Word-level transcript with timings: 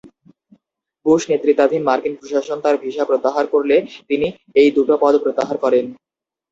Bush 1.05 1.21
নেতৃত্বাধীন 1.31 1.81
মার্কিন 1.85 2.13
প্রশাসন 2.19 2.57
তার 2.65 2.75
ভিসা 2.83 3.03
প্রত্যাহার 3.09 3.45
করলে 3.53 3.75
তিনি 4.09 4.27
এই 4.61 4.69
দু'টো 4.75 4.95
পদ 5.03 5.13
প্রত্যাহার 5.23 5.57
করেন। 5.63 5.85